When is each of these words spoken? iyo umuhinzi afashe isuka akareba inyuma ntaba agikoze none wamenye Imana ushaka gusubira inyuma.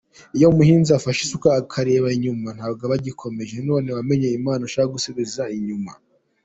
iyo 0.35 0.45
umuhinzi 0.53 0.91
afashe 0.93 1.19
isuka 1.23 1.47
akareba 1.61 2.07
inyuma 2.17 2.47
ntaba 2.57 2.95
agikoze 2.97 3.55
none 3.69 3.87
wamenye 3.97 4.27
Imana 4.39 4.61
ushaka 4.67 4.93
gusubira 4.95 5.43
inyuma. 5.59 5.91